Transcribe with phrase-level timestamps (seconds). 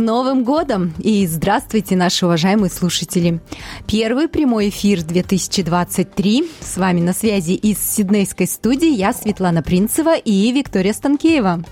[0.00, 0.94] Новым годом!
[0.98, 3.40] И здравствуйте, наши уважаемые слушатели!
[3.86, 6.48] Первый прямой эфир 2023.
[6.60, 11.62] С вами на связи из Сиднейской студии я, Светлана Принцева и Виктория Станкеева.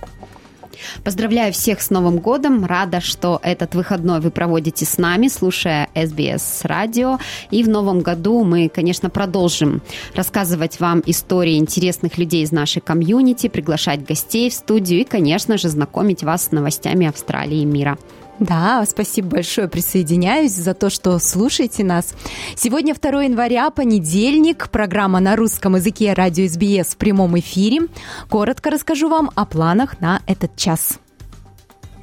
[1.05, 2.65] Поздравляю всех с Новым годом.
[2.65, 7.19] Рада, что этот выходной вы проводите с нами, слушая SBS радио.
[7.51, 9.83] И в Новом году мы, конечно, продолжим
[10.15, 15.69] рассказывать вам истории интересных людей из нашей комьюнити, приглашать гостей в студию и, конечно же,
[15.69, 17.99] знакомить вас с новостями Австралии и мира.
[18.39, 22.15] Да, спасибо большое, присоединяюсь за то, что слушаете нас.
[22.55, 27.89] Сегодня 2 января, понедельник, программа на русском языке радио СБС в прямом эфире.
[28.29, 31.01] Коротко расскажу вам о планах на этот час.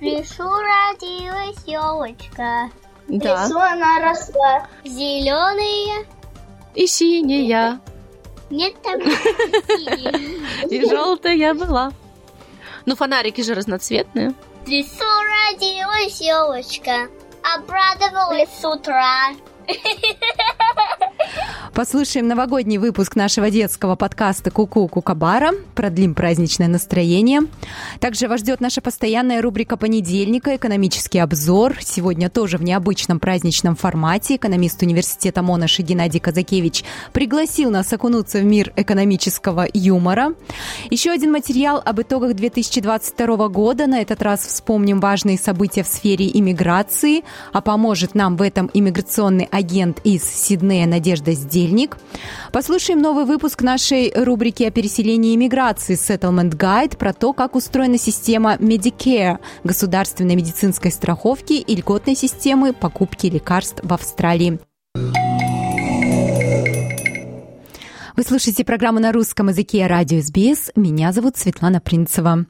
[0.01, 2.69] Лесу родилась елочка.
[3.07, 3.45] Да.
[3.45, 4.67] Лесу она росла.
[4.83, 6.05] Зеленые.
[6.73, 7.79] И синяя,
[8.49, 8.99] Нет там
[10.69, 11.93] и желтая была.
[12.85, 14.33] Ну, фонарики же разноцветные.
[14.65, 15.03] В лесу
[15.49, 17.09] родилась елочка.
[17.55, 19.29] Обрадовалась с утра.
[21.75, 25.51] Послушаем новогодний выпуск нашего детского подкаста «Куку Кукабара».
[25.73, 27.41] Продлим праздничное настроение.
[27.99, 31.75] Также вас ждет наша постоянная рубрика понедельника «Экономический обзор».
[31.81, 34.37] Сегодня тоже в необычном праздничном формате.
[34.37, 40.33] Экономист университета Монаши Геннадий Казакевич пригласил нас окунуться в мир экономического юмора.
[40.89, 43.87] Еще один материал об итогах 2022 года.
[43.87, 47.25] На этот раз вспомним важные события в сфере иммиграции.
[47.51, 51.97] А поможет нам в этом иммиграционный агент из Сиднея Надежда Сдельник.
[52.51, 57.97] Послушаем новый выпуск нашей рубрики о переселении и миграции Settlement Guide про то, как устроена
[57.97, 64.59] система Medicare, государственной медицинской страховки и льготной системы покупки лекарств в Австралии.
[68.15, 70.71] Вы слушаете программу на русском языке «Радио СБС».
[70.77, 72.45] Меня зовут Светлана Принцева.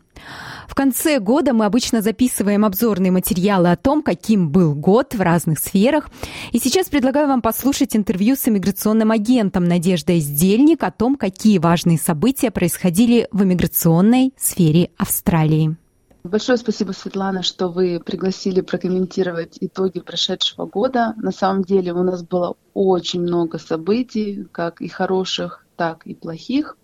[0.67, 5.59] В конце года мы обычно записываем обзорные материалы о том, каким был год в разных
[5.59, 6.09] сферах.
[6.51, 11.97] И сейчас предлагаю вам послушать интервью с иммиграционным агентом Надеждой Издельник о том, какие важные
[11.97, 15.75] события происходили в иммиграционной сфере Австралии.
[16.23, 21.13] Большое спасибо, Светлана, что вы пригласили прокомментировать итоги прошедшего года.
[21.17, 26.77] На самом деле у нас было очень много событий, как и хороших, так и плохих.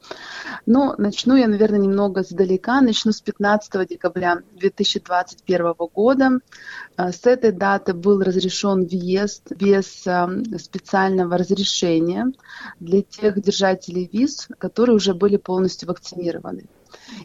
[0.66, 2.82] Но начну я, наверное, немного сдалека.
[2.82, 6.40] Начну с 15 декабря 2021 года.
[6.96, 12.32] А, С этой даты был разрешен въезд без а, специального разрешения
[12.80, 16.66] для тех держателей виз, которые уже были полностью вакцинированы.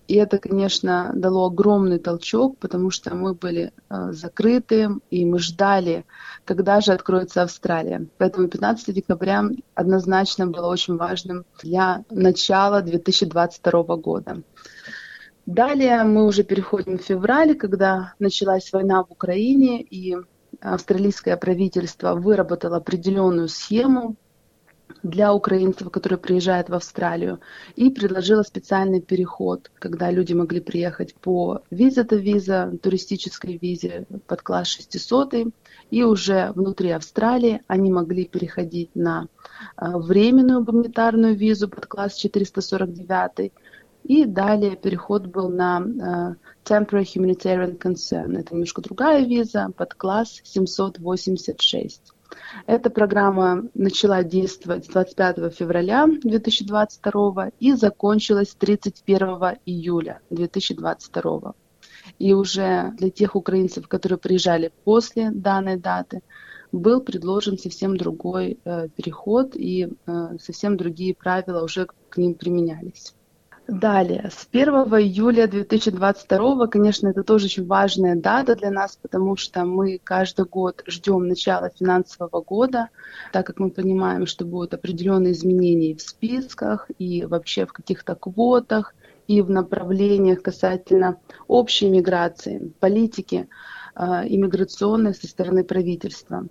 [0.08, 6.04] И это, конечно, дало огромный толчок, потому что мы были э, закрыты, и мы ждали,
[6.44, 8.06] когда же откроется Австралия.
[8.18, 9.44] Поэтому 15 декабря
[9.74, 14.42] однозначно было очень важным для начала 2022 года.
[15.46, 20.16] Далее мы уже переходим в февраль, когда началась война в Украине, и
[20.60, 24.16] австралийское правительство выработало определенную схему
[25.02, 27.40] для украинцев, которые приезжают в Австралию,
[27.74, 34.68] и предложила специальный переход, когда люди могли приехать по виза-то виза, туристической визе под класс
[34.68, 35.34] 600,
[35.90, 39.28] и уже внутри Австралии они могли переходить на
[39.76, 43.52] а, временную гуманитарную визу под класс 449,
[44.04, 48.38] и далее переход был на а, Temporary Humanitarian Concern.
[48.38, 52.12] Это немножко другая виза под класс 786.
[52.66, 61.54] Эта программа начала действовать 25 февраля 2022 и закончилась 31 июля 2022.
[62.18, 66.22] И уже для тех украинцев, которые приезжали после данной даты,
[66.72, 73.15] был предложен совсем другой э, переход и э, совсем другие правила уже к ним применялись.
[73.68, 79.64] Далее, с 1 июля 2022, конечно, это тоже очень важная дата для нас, потому что
[79.64, 82.90] мы каждый год ждем начала финансового года,
[83.32, 88.94] так как мы понимаем, что будут определенные изменения в списках и вообще в каких-то квотах,
[89.26, 93.48] и в направлениях касательно общей миграции, политики
[93.96, 96.46] э, иммиграционной со стороны правительства.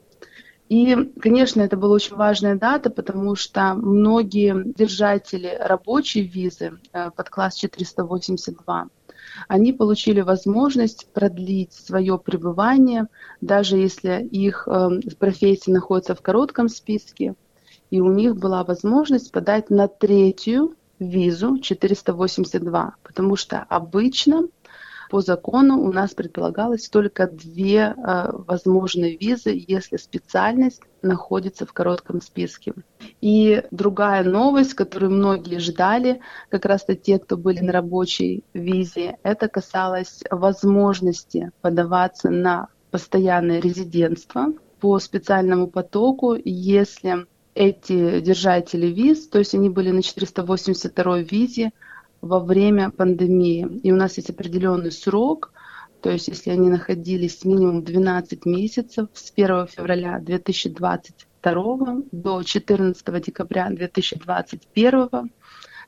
[0.68, 7.30] И, конечно, это была очень важная дата, потому что многие держатели рабочей визы э, под
[7.30, 8.90] класс 482
[9.48, 13.08] они получили возможность продлить свое пребывание,
[13.42, 17.36] даже если их э, профессия находится в коротком списке,
[17.92, 24.48] и у них была возможность подать на третью визу 482, потому что обычно
[25.10, 32.22] по закону у нас предполагалось только две э, возможные визы, если специальность находится в коротком
[32.22, 32.74] списке.
[33.22, 39.48] И другая новость, которую многие ждали, как раз-то те, кто были на рабочей визе, это
[39.48, 47.26] касалось возможности подаваться на постоянное резидентство по специальному потоку, если
[47.56, 51.72] эти держатели виз, то есть они были на 482 визе,
[52.26, 53.80] во время пандемии.
[53.84, 55.52] И у нас есть определенный срок,
[56.02, 63.70] то есть если они находились минимум 12 месяцев с 1 февраля 2022 до 14 декабря
[63.70, 65.32] 2021,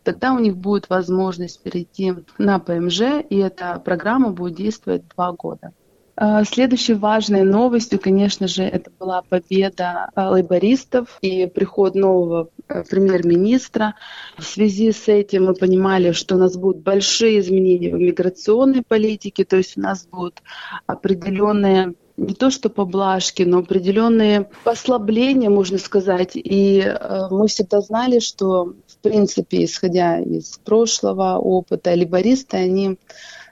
[0.03, 5.73] тогда у них будет возможность перейти на ПМЖ, и эта программа будет действовать два года.
[6.15, 13.95] А, следующей важной новостью, конечно же, это была победа а, лейбористов и приход нового премьер-министра.
[14.37, 19.45] В связи с этим мы понимали, что у нас будут большие изменения в миграционной политике,
[19.45, 20.41] то есть у нас будут
[20.85, 26.31] определенные не то что поблажки, но определенные послабления, можно сказать.
[26.33, 32.97] И э, мы всегда знали, что, в принципе, исходя из прошлого опыта, либористы, они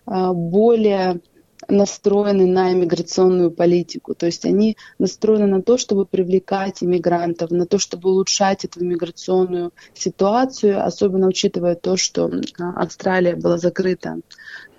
[0.08, 1.22] э, более
[1.68, 4.16] настроены на иммиграционную политику.
[4.16, 9.72] То есть они настроены на то, чтобы привлекать иммигрантов, на то, чтобы улучшать эту иммиграционную
[9.94, 12.32] ситуацию, особенно учитывая то, что
[12.76, 14.20] Австралия была закрыта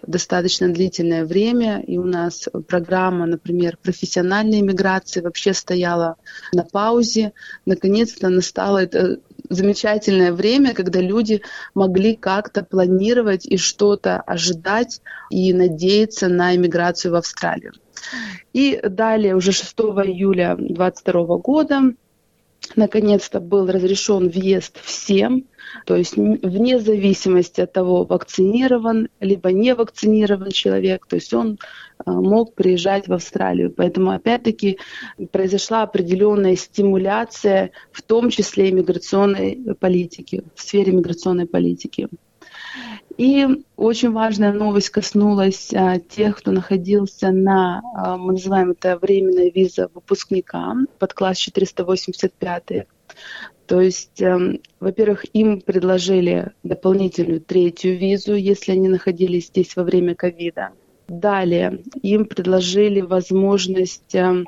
[0.07, 6.17] достаточно длительное время, и у нас программа, например, профессиональной иммиграции вообще стояла
[6.53, 7.33] на паузе.
[7.65, 11.43] Наконец-то настало это замечательное время, когда люди
[11.75, 15.01] могли как-то планировать и что-то ожидать
[15.31, 17.73] и надеяться на иммиграцию в Австралию.
[18.53, 21.81] И далее, уже 6 июля 2022 года,
[22.75, 25.45] наконец-то был разрешен въезд всем,
[25.85, 31.59] то есть вне зависимости от того, вакцинирован либо не вакцинирован человек, то есть он
[32.05, 33.73] а, мог приезжать в Австралию.
[33.77, 34.79] Поэтому опять-таки
[35.31, 42.09] произошла определенная стимуляция, в том числе иммиграционной политики, в сфере миграционной политики.
[43.17, 43.47] И
[43.77, 49.89] очень важная новость коснулась а, тех, кто находился на, а, мы называем это временная виза
[49.95, 52.87] выпускника под класс 485.
[53.67, 60.15] То есть, э, во-первых, им предложили дополнительную третью визу, если они находились здесь во время
[60.15, 60.71] ковида.
[61.09, 64.45] Далее им предложили возможность э,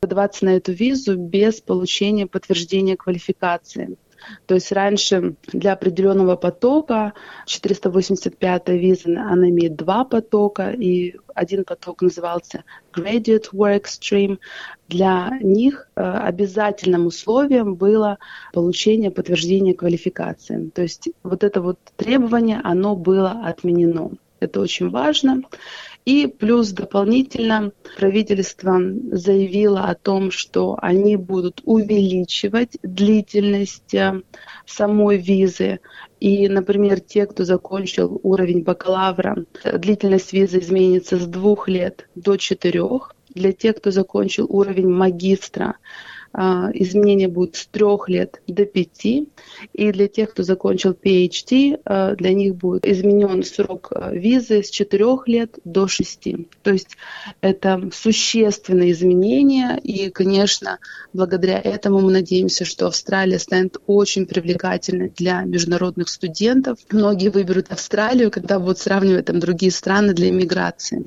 [0.00, 3.96] подаваться на эту визу без получения подтверждения квалификации.
[4.46, 7.12] То есть раньше для определенного потока
[7.46, 14.38] 485 виза, она имеет два потока, и один поток назывался Graduate Work Stream.
[14.88, 18.18] Для них э, обязательным условием было
[18.52, 20.70] получение подтверждения квалификации.
[20.74, 24.10] То есть вот это вот требование, оно было отменено.
[24.40, 25.42] Это очень важно.
[26.08, 28.80] И плюс дополнительно правительство
[29.12, 34.22] заявило о том, что они будут увеличивать длительность э,
[34.64, 35.80] самой визы.
[36.18, 43.14] И, например, те, кто закончил уровень бакалавра, длительность визы изменится с двух лет до четырех.
[43.34, 45.76] Для тех, кто закончил уровень магистра,
[46.34, 49.28] изменения будут с трех лет до пяти.
[49.72, 54.70] И для тех, кто закончил PhD, а, для них будет изменен срок а, визы с
[54.70, 56.48] четырех лет до шести.
[56.62, 56.96] То есть
[57.40, 59.78] это существенные изменения.
[59.82, 60.78] И, конечно,
[61.12, 66.78] благодаря этому мы надеемся, что Австралия станет очень привлекательной для международных студентов.
[66.90, 71.06] Многие выберут Австралию, когда будут сравнивать там другие страны для иммиграции.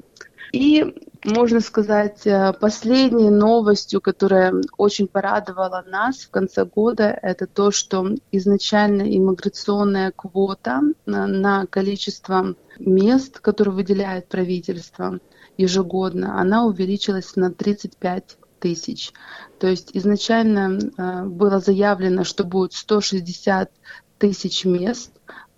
[0.51, 7.71] И можно сказать, э, последней новостью, которая очень порадовала нас в конце года, это то,
[7.71, 15.19] что изначально иммиграционная квота на количество мест, которые выделяет правительство
[15.57, 19.11] ежегодно, она увеличилась на 35 тысяч.
[19.59, 23.71] То есть изначально э, было заявлено, что будет 160
[24.17, 25.11] тысяч мест,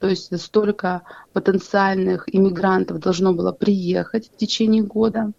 [0.04, 5.32] то есть столько потенциальных иммигрантов должно было приехать в течение года.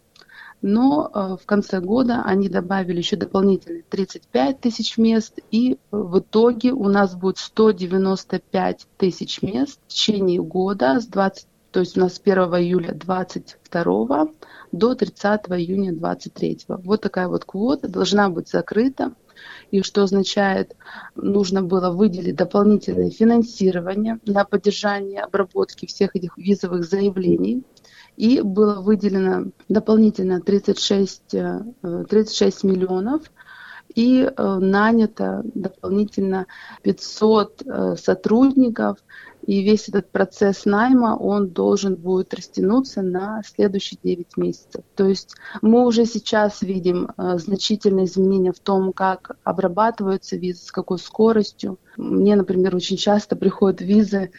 [0.63, 6.73] Но э, в конце года они добавили еще дополнительные 35 тысяч мест, и в итоге
[6.73, 12.15] у нас будет 195 тысяч мест в течение года с 20 то есть у нас
[12.15, 14.29] с 1 июля 2022
[14.73, 16.59] до 30 июня 2023.
[16.69, 19.13] Вот такая вот квота должна быть закрыта.
[19.71, 20.77] И что означает,
[21.15, 27.63] нужно было выделить дополнительное финансирование на поддержание обработки всех этих визовых заявлений.
[28.17, 31.23] И было выделено дополнительно 36,
[32.09, 33.23] 36 миллионов
[33.95, 36.47] и э, нанято дополнительно
[36.83, 38.99] 500 э, сотрудников
[39.47, 44.85] и весь этот процесс найма, он должен будет растянуться на следующие 9 месяцев.
[44.95, 50.73] То есть мы уже сейчас видим э, значительные изменения в том, как обрабатываются визы, с
[50.73, 51.79] какой скоростью.
[51.97, 54.31] Мне, например, очень часто приходят визы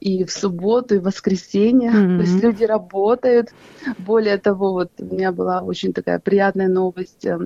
[0.00, 1.90] и в субботу, и в воскресенье.
[1.90, 2.16] Mm-hmm.
[2.18, 3.50] То есть люди работают.
[3.98, 7.24] Более того, вот у меня была очень такая приятная новость.
[7.24, 7.38] Э,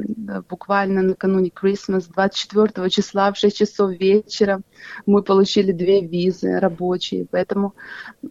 [0.49, 4.61] буквально накануне Christmas, 24 числа в 6 часов вечера
[5.07, 7.26] мы получили две визы рабочие.
[7.31, 7.75] Поэтому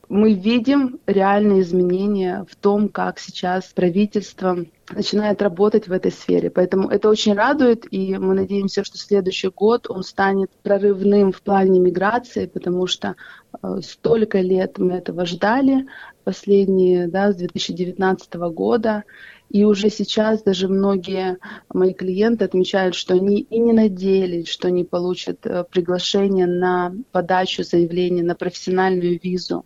[0.09, 6.49] мы видим реальные изменения в том, как сейчас правительство начинает работать в этой сфере.
[6.49, 11.79] Поэтому это очень радует, и мы надеемся, что следующий год он станет прорывным в плане
[11.79, 13.15] миграции, потому что
[13.61, 15.87] э, столько лет мы этого ждали,
[16.23, 19.03] последние, да, с 2019 года,
[19.49, 21.37] и уже сейчас даже многие
[21.73, 27.63] мои клиенты отмечают, что они и не надеялись, что они получат э, приглашение на подачу
[27.63, 29.65] заявления на профессиональную визу.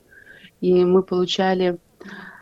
[0.59, 1.77] И мы получали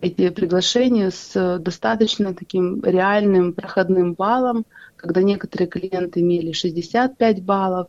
[0.01, 4.65] эти приглашения с достаточно таким реальным проходным баллом,
[4.97, 7.87] когда некоторые клиенты имели 65 баллов,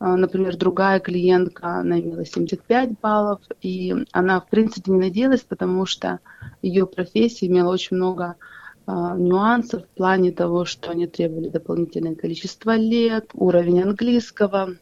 [0.00, 5.86] э, Например, другая клиентка, она имела 75 баллов, и она, в принципе, не надеялась, потому
[5.86, 6.18] что
[6.62, 8.36] ее профессия имела очень много
[8.84, 14.74] а, нюансов в плане того, что они требовали дополнительное количество лет, уровень английского,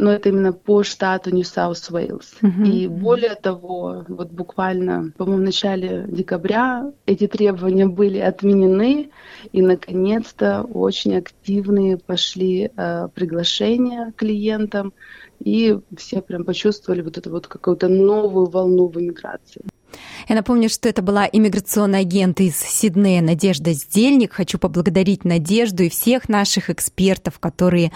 [0.00, 2.24] но это именно по штату Wales.
[2.42, 2.66] Uh-huh.
[2.66, 9.10] И более того, вот буквально, по-моему, в начале декабря эти требования были отменены,
[9.52, 14.92] и наконец-то очень активные пошли э, приглашения клиентам,
[15.38, 19.62] и все прям почувствовали вот эту вот какую-то новую волну в иммиграции.
[20.30, 24.34] Я напомню, что это была иммиграционный агент из Сиднея Надежда Сдельник.
[24.34, 27.90] Хочу поблагодарить Надежду и всех наших экспертов, которые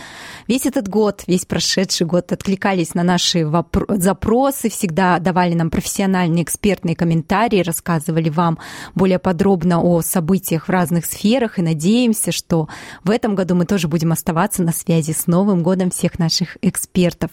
[0.49, 3.49] весь этот год, весь прошедший год откликались на наши
[3.89, 8.59] запросы, всегда давали нам профессиональные экспертные комментарии, рассказывали вам
[8.97, 12.69] более подробно о событиях в разных сферах и надеемся, что
[13.05, 17.31] в этом году мы тоже будем оставаться на связи с Новым годом всех наших экспертов.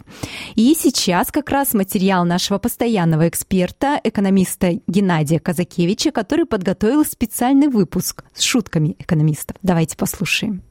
[0.54, 8.26] И сейчас как раз материал нашего постоянного эксперта, экономиста Геннадия Казакевича, который подготовил специальный выпуск
[8.34, 9.56] с шутками экономистов.
[9.64, 10.64] Давайте послушаем.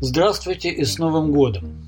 [0.00, 1.84] Здравствуйте и с Новым годом!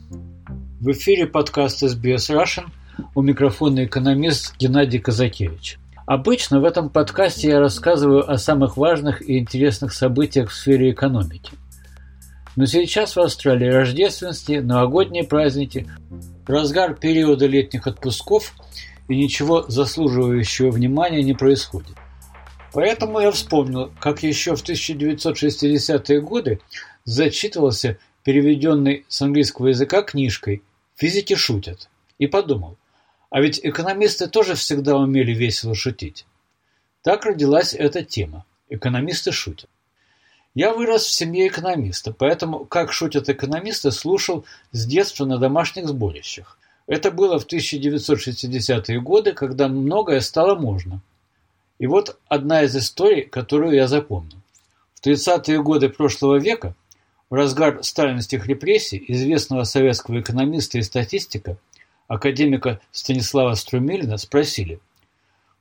[0.79, 2.67] В эфире подкаст SBS Russian
[3.15, 5.79] у микрофона экономист Геннадий Казакевич.
[6.07, 11.53] Обычно в этом подкасте я рассказываю о самых важных и интересных событиях в сфере экономики.
[12.57, 15.89] Но сейчас в Австралии рождественские, новогодние праздники,
[16.47, 18.55] разгар периода летних отпусков
[19.09, 21.97] и ничего заслуживающего внимания не происходит.
[22.73, 26.61] Поэтому я вспомнил, как еще в 1960-е годы
[27.05, 30.63] зачитывался переведенной с английского языка книжкой
[30.97, 32.77] «Физики шутят» и подумал,
[33.31, 36.27] а ведь экономисты тоже всегда умели весело шутить.
[37.03, 39.69] Так родилась эта тема «Экономисты шутят».
[40.55, 46.59] Я вырос в семье экономиста, поэтому «Как шутят экономисты» слушал с детства на домашних сборищах.
[46.87, 51.01] Это было в 1960-е годы, когда многое стало можно.
[51.81, 54.39] И вот одна из историй, которую я запомнил.
[54.95, 56.77] В 30-е годы прошлого века,
[57.31, 61.57] в разгар сталинских репрессий, известного советского экономиста и статистика,
[62.07, 64.79] академика Станислава Струмилина спросили,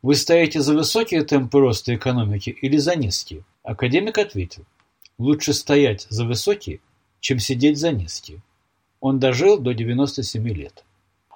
[0.04, 4.66] «Вы стоите за высокие темпы роста экономики или за низкие?» Академик ответил,
[5.18, 6.80] Лучше стоять за высокие,
[7.20, 8.42] чем сидеть за низкие.
[9.00, 10.84] Он дожил до 97 лет.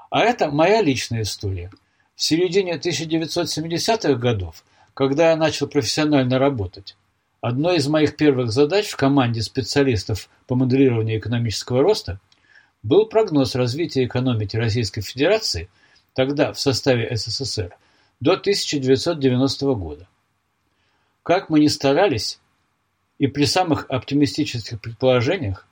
[0.10, 1.72] А это моя личная история.
[2.15, 6.96] В середине 1970-х годов, когда я начал профессионально работать,
[7.41, 12.19] одной из моих первых задач в команде специалистов по моделированию экономического роста
[12.84, 15.69] был прогноз развития экономики Российской Федерации,
[16.13, 17.75] тогда в составе СССР,
[18.19, 20.07] до 1990 года.
[21.22, 22.39] Как мы ни старались,
[23.20, 25.66] и при самых оптимистических предположениях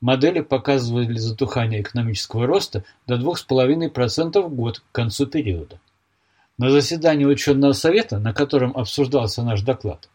[0.00, 5.78] модели показывали затухание экономического роста до 2,5% в год к концу периода.
[6.58, 10.08] На заседании ученого совета, на котором обсуждался наш доклад,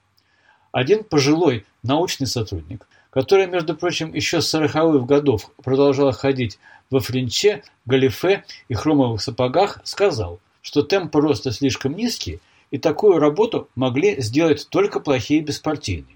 [0.72, 6.60] один пожилой научный сотрудник, который, между прочим, еще с 40-х годов продолжал ходить
[6.91, 12.39] во френче, галифе и хромовых сапогах, сказал, что темпы роста слишком низкие,
[12.72, 16.14] и такую работу могли сделать только плохие беспартийные.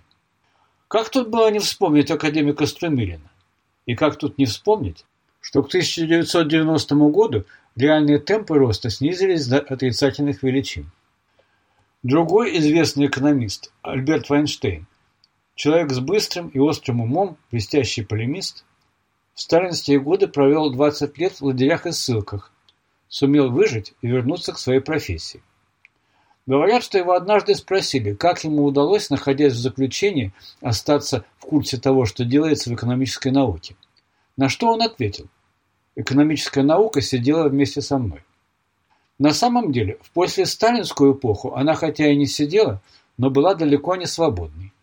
[0.89, 3.29] Как тут было не вспомнить академика Струмилина?
[3.86, 5.05] И как тут не вспомнить,
[5.39, 10.89] что к 1990 году реальные темпы роста снизились до отрицательных величин.
[12.01, 14.88] Другой известный экономист, Альберт Вайнштейн,
[15.53, 18.65] человек с быстрым и острым умом, блестящий полемист,
[19.36, 22.51] в сталинские годы провел 20 лет в лагерях и ссылках,
[23.08, 25.43] сумел выжить и вернуться к своей профессии.
[26.50, 32.06] Говорят, что его однажды спросили, как ему удалось, находясь в заключении, остаться в курсе того,
[32.06, 33.75] что делается в экономической науке.
[34.36, 35.27] На что он ответил–
[35.96, 38.24] экономическая наука сидела вместе со мной.
[39.20, 42.82] На самом деле, в послесталинскую эпоху она хотя и не сидела,
[43.20, 44.74] но была далеко не свободной.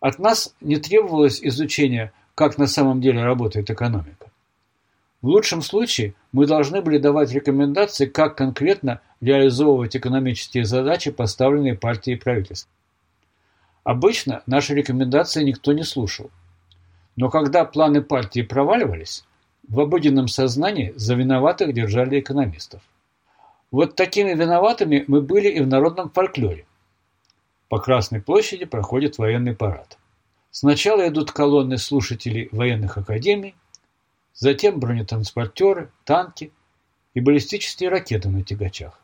[0.00, 4.32] От нас не требовалось изучения, как на самом деле работает экономика.
[5.24, 12.18] В лучшем случае мы должны были давать рекомендации, как конкретно реализовывать экономические задачи, поставленные партией
[12.18, 12.70] и правительством.
[13.84, 16.30] Обычно наши рекомендации никто не слушал.
[17.16, 19.24] Но когда планы партии проваливались,
[19.66, 22.82] в обыденном сознании за виноватых держали экономистов.
[23.70, 26.66] Вот такими виноватыми мы были и в народном фольклоре.
[27.70, 29.96] По Красной площади проходит военный парад.
[30.50, 33.54] Сначала идут колонны слушателей военных академий,
[34.34, 36.52] затем бронетранспортеры, танки
[37.14, 39.00] и баллистические ракеты на тягачах.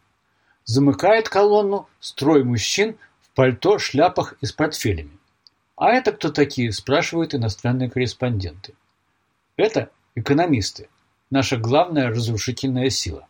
[0.65, 5.17] Замыкает колонну строй мужчин в пальто, шляпах и с портфелями.
[5.77, 8.75] А это кто такие, спрашивают иностранные корреспонденты.
[9.57, 10.89] Это Экономисты–
[11.31, 13.29] наша главная разрушительная сила.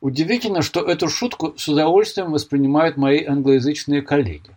[0.00, 4.56] Удивительно, что эту шутку с удовольствием воспринимают мои англоязычные коллеги.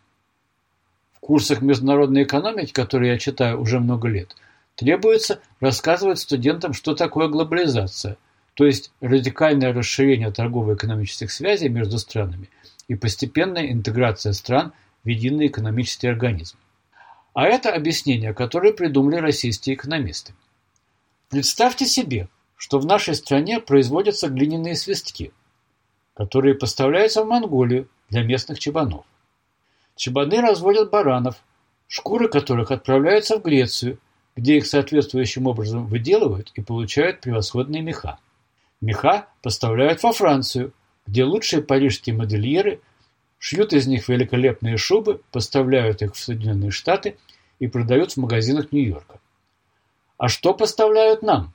[1.12, 4.38] В курсах международной экономики, которые я читаю уже много лет,
[4.80, 8.16] требуется рассказывать студентам, что такое глобализация,
[8.54, 12.50] то есть радикальное расширение торгово-экономических связей между странами
[12.88, 14.72] и постепенная интеграция стран
[15.04, 16.58] в единый экономический организм.
[17.34, 20.34] А это объяснение, которое придумали российские экономисты.
[21.30, 25.34] Представьте себе, что в нашей стране производятся глиняные свистки,
[26.16, 29.04] которые поставляются в Монголию для местных чебанов.
[29.98, 31.36] Чебаны разводят баранов,
[31.90, 34.00] шкуры которых отправляются в Грецию,
[34.40, 38.20] где их соответствующим образом выделывают и получают превосходные меха.
[38.80, 40.72] Меха поставляют во Францию,
[41.06, 42.80] где лучшие парижские модельеры
[43.38, 47.18] шьют из них великолепные шубы, поставляют их в Соединенные Штаты
[47.60, 49.20] и продают в магазинах Нью-Йорка.
[50.18, 51.54] А что поставляют нам?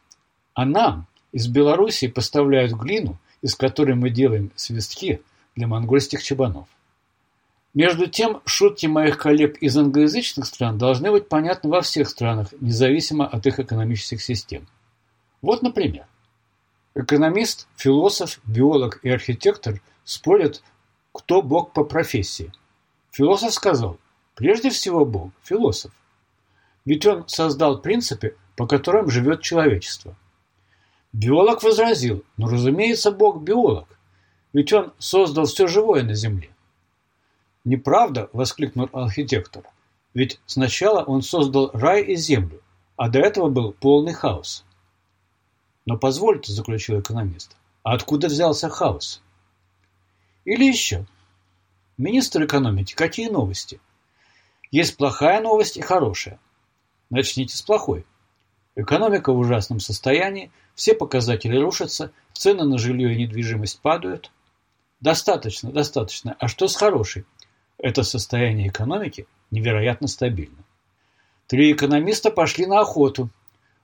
[0.52, 5.22] А нам из Белоруссии поставляют глину, из которой мы делаем свистки
[5.56, 6.68] для монгольских чебанов.
[7.74, 13.26] Между тем, шутки моих коллег из англоязычных стран должны быть понятны во всех странах, независимо
[13.26, 14.68] от их экономических систем.
[15.42, 16.06] Вот, например,
[16.94, 20.62] экономист, философ, биолог и архитектор спорят,
[21.12, 22.52] кто Бог по профессии.
[23.10, 23.98] Философ сказал,
[24.36, 25.90] прежде всего Бог– философ.
[26.84, 30.16] Ведь он создал принципы, по которым живет человечество.
[31.12, 33.88] Биолог возразил, ну разумеется, Бог биолог,
[34.52, 36.53] ведь он создал все живое на Земле.
[37.64, 39.64] Неправда, воскликнул архитектор,
[40.12, 42.60] ведь сначала он создал рай и землю,
[42.96, 44.64] а до этого был полный хаос.
[45.86, 49.22] Но позвольте, заключил экономист, а откуда взялся хаос?
[50.44, 51.06] Или еще.
[51.96, 53.80] Министр экономики, какие новости?
[54.70, 56.38] Есть плохая новость и хорошая.
[57.08, 58.04] Начните с плохой.
[58.76, 64.30] Экономика в ужасном состоянии, все показатели рушатся, цены на жилье и недвижимость падают.
[65.00, 66.36] Достаточно, достаточно.
[66.40, 67.24] А что с хорошей?
[67.78, 70.64] Это состояние экономики невероятно стабильно.
[71.46, 73.28] Три экономиста пошли на охоту.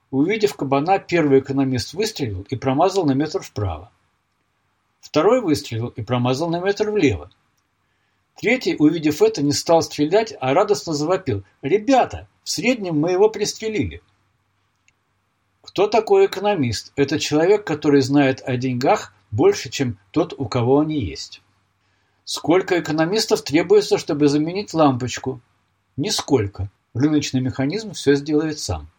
[0.09, 3.91] Увидев кабана, первый экономист выстрелил и промазал на метр вправо.
[4.99, 7.31] Второй выстрелил и промазал на метр влево.
[8.39, 11.43] Третий, увидев это, не стал стрелять, а радостно завопил.
[11.61, 14.01] «Ребята, в среднем мы его пристрелили».
[15.61, 16.91] Кто такой экономист?
[16.95, 21.41] Это человек, который знает о деньгах больше, чем тот, у кого они есть.
[22.23, 25.41] Сколько экономистов требуется, чтобы заменить лампочку?
[25.97, 26.69] Нисколько.
[26.93, 28.89] Рыночный механизм все сделает сам.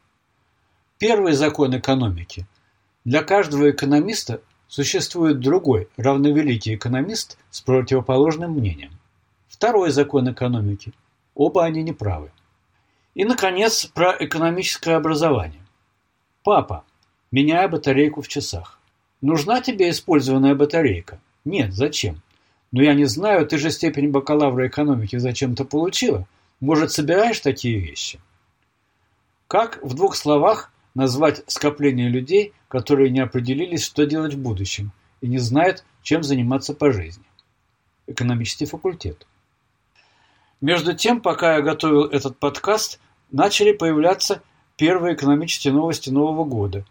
[0.99, 2.47] Первый закон экономики.
[3.05, 8.93] Для каждого экономиста существует другой, равновеликий экономист с противоположным мнением.
[9.49, 10.93] Второй закон экономики.
[11.35, 12.31] Оба они неправы.
[13.15, 15.61] И, наконец, про экономическое образование.
[16.43, 16.85] Папа,
[17.31, 18.79] меняя батарейку в часах.
[19.21, 21.21] Нужна тебе использованная батарейка?
[21.45, 22.23] Нет, зачем?
[22.73, 26.27] Но я не знаю, ты же степень бакалавра экономики зачем-то получила.
[26.61, 28.19] Может, собираешь такие вещи?
[29.47, 35.29] Как в двух словах назвать скопление людей, которые не определились, что делать в будущем, и
[35.29, 37.25] не знают, чем заниматься по жизни?
[38.07, 39.27] Экономический факультет.
[40.63, 44.43] Между тем, пока я готовил этот подкаст, начали появляться
[44.77, 46.87] первые экономические новости Нового года.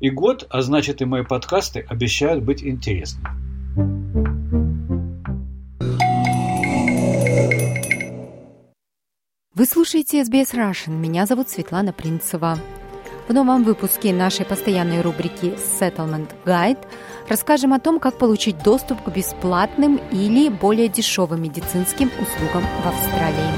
[0.00, 3.53] И год, а значит и мои подкасты, обещают быть интересными.
[9.64, 10.90] Вы слушаете SBS Russian.
[10.90, 12.58] Меня зовут Светлана Принцева.
[13.28, 16.86] В новом выпуске нашей постоянной рубрики Settlement Guide
[17.30, 23.50] расскажем о том, как получить доступ к бесплатным или более дешевым медицинским услугам в Австралии.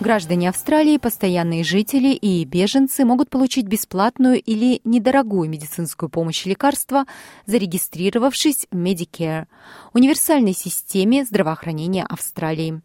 [0.00, 7.04] Граждане Австралии, постоянные жители и беженцы могут получить бесплатную или недорогую медицинскую помощь и лекарства,
[7.44, 9.48] зарегистрировавшись в Medicare–
[9.92, 12.80] универсальной системе здравоохранения Австралии.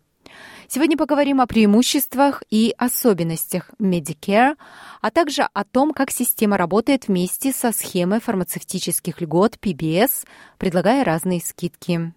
[0.73, 4.55] Сегодня поговорим о преимуществах и особенностях Medicare,
[5.01, 10.25] а также о том, как система работает вместе со схемой фармацевтических льгот PBS,
[10.57, 12.11] предлагая разные скидки.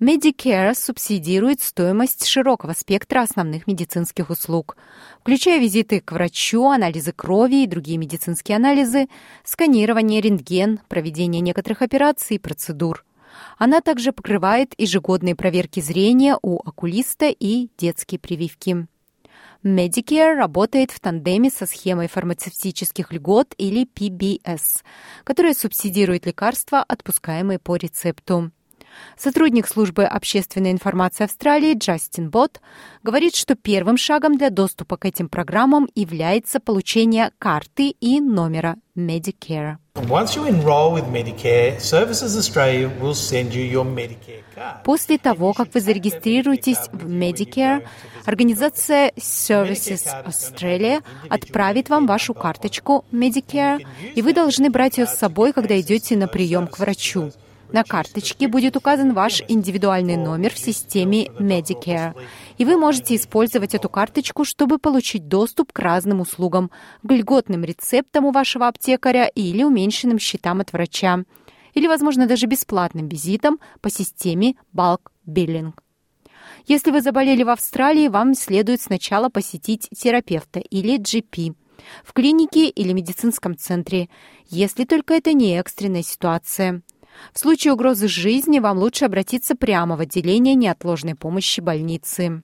[0.00, 4.76] Medicare субсидирует стоимость широкого спектра основных медицинских услуг,
[5.20, 9.06] включая визиты к врачу, анализы крови и другие медицинские анализы,
[9.44, 13.04] сканирование, рентген, проведение некоторых операций и процедур–
[13.58, 18.86] она также покрывает ежегодные проверки зрения у окулиста и детские прививки.
[19.64, 24.82] Medicare работает в тандеме со схемой фармацевтических льгот или PBS,
[25.22, 28.50] которая субсидирует лекарства, отпускаемые по рецепту.
[29.16, 32.60] Сотрудник службы общественной информации Австралии Джастин Бот
[33.02, 39.76] говорит, что первым шагом для доступа к этим программам является получение карты и номера Medicare.
[44.84, 47.86] После того, как вы зарегистрируетесь в Medicare,
[48.24, 55.52] организация Services Australia отправит вам вашу карточку Medicare, и вы должны брать ее с собой,
[55.52, 57.32] когда идете на прием к врачу.
[57.72, 62.14] На карточке будет указан ваш индивидуальный номер в системе Medicare,
[62.58, 66.70] и вы можете использовать эту карточку, чтобы получить доступ к разным услугам,
[67.02, 71.24] к льготным рецептам у вашего аптекаря или уменьшенным счетам от врача,
[71.72, 75.72] или, возможно, даже бесплатным визитам по системе Bulk Billing.
[76.66, 81.54] Если вы заболели в Австралии, вам следует сначала посетить терапевта или GP
[82.04, 84.10] в клинике или медицинском центре,
[84.48, 86.82] если только это не экстренная ситуация.
[87.32, 92.42] В случае угрозы жизни вам лучше обратиться прямо в отделение неотложной помощи больницы.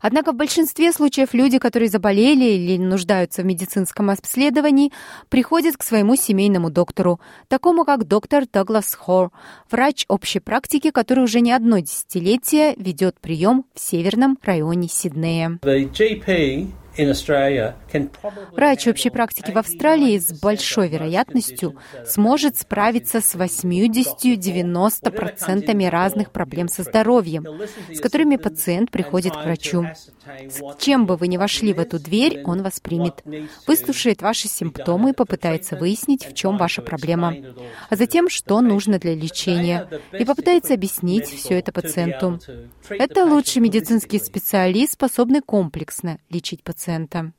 [0.00, 4.92] Однако в большинстве случаев люди, которые заболели или нуждаются в медицинском обследовании,
[5.28, 9.32] приходят к своему семейному доктору, такому как доктор Доглас Хор,
[9.70, 15.58] врач общей практики, который уже не одно десятилетие ведет прием в северном районе Сиднея.
[18.52, 26.82] Врач общей практики в Австралии с большой вероятностью сможет справиться с 80-90% разных проблем со
[26.82, 27.46] здоровьем,
[27.92, 29.86] с которыми пациент приходит к врачу.
[30.48, 33.22] С чем бы вы ни вошли в эту дверь, он вас примет,
[33.66, 37.34] выслушает ваши симптомы и попытается выяснить, в чем ваша проблема,
[37.88, 42.38] а затем, что нужно для лечения, и попытается объяснить все это пациенту.
[42.90, 47.32] Это лучший медицинский специалист, способный комплексно лечить пациента.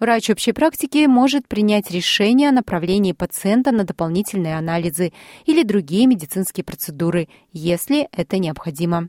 [0.00, 5.12] Врач общей практики может принять решение о направлении пациента на дополнительные анализы
[5.44, 9.08] или другие медицинские процедуры, если это необходимо.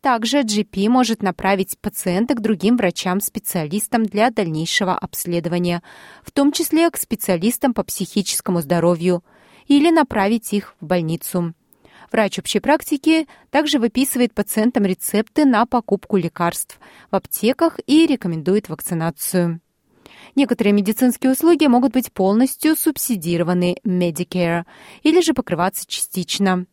[0.00, 5.82] Также GP может направить пациента к другим врачам-специалистам для дальнейшего обследования,
[6.22, 9.24] в том числе к специалистам по психическому здоровью,
[9.66, 11.52] или направить их в больницу.
[12.12, 16.78] Врач общей практики также выписывает пациентам рецепты на покупку лекарств
[17.10, 19.60] в аптеках и рекомендует вакцинацию.
[20.34, 24.64] Некоторые медицинские услуги могут быть полностью субсидированы Medicare
[25.02, 26.66] или же покрываться частично.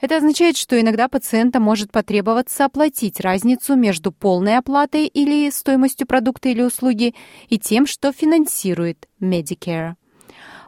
[0.00, 6.50] Это означает, что иногда пациентам может потребоваться оплатить разницу между полной оплатой или стоимостью продукта
[6.50, 7.14] или услуги
[7.48, 9.94] и тем, что финансирует Medicare.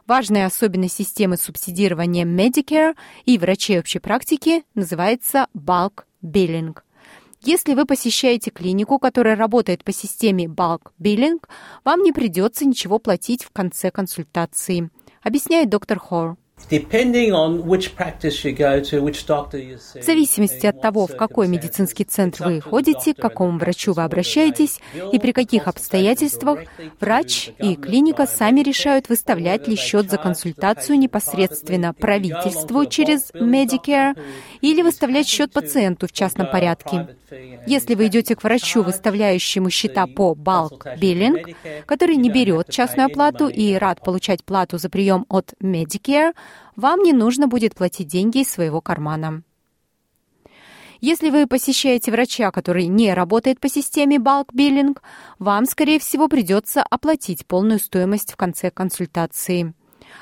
[0.07, 6.75] Важная особенность системы субсидирования Medicare и врачей общей практики называется bulk billing.
[7.43, 11.43] Если вы посещаете клинику, которая работает по системе bulk billing,
[11.83, 14.91] вам не придется ничего платить в конце консультации,
[15.23, 16.37] объясняет доктор Хор.
[19.93, 24.79] В зависимости от того, в какой медицинский центр вы ходите, к какому врачу вы обращаетесь
[25.11, 26.59] и при каких обстоятельствах,
[26.99, 34.17] врач и клиника сами решают, выставлять ли счет за консультацию непосредственно правительству через Medicare
[34.61, 37.07] или выставлять счет пациенту в частном порядке.
[37.65, 43.47] Если вы идете к врачу, выставляющему счета по bulk billing, который не берет частную оплату
[43.47, 46.33] и рад получать плату за прием от Medicare,
[46.75, 49.43] вам не нужно будет платить деньги из своего кармана.
[51.01, 54.95] Если вы посещаете врача, который не работает по системе bulk billing,
[55.39, 59.73] вам, скорее всего, придется оплатить полную стоимость в конце консультации.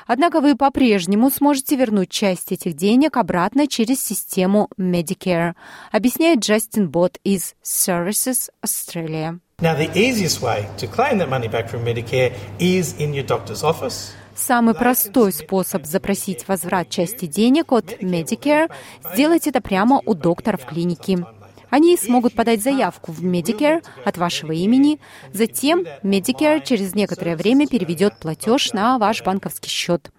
[0.06, 5.52] Однако вы по-прежнему сможете вернуть часть этих денег обратно через систему Medicare,
[5.92, 9.38] объясняет Джастин Бот из Services Australia.
[9.60, 13.62] Now, the easiest way to claim that money back from Medicare is in your doctor's
[13.62, 14.14] office.
[14.40, 18.72] Самый простой способ запросить возврат части денег от Medicare–
[19.12, 21.26] сделать это прямо у доктора в клинике.
[21.68, 24.98] Они смогут подать заявку в Medicare от вашего имени.
[25.34, 30.10] Затем Medicare через некоторое время переведет платеж на ваш банковский счет.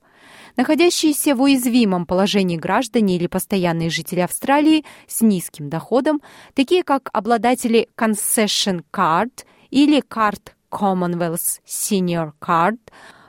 [0.58, 6.22] Находящиеся в уязвимом положении граждане или постоянные жители Австралии с низким доходом,
[6.54, 12.78] такие как обладатели Concession Card или Card Commonwealth Senior Card,